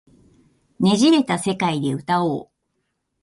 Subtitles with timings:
[0.79, 2.49] 捻れた世界で歌おう